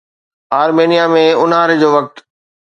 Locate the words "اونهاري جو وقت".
1.39-2.15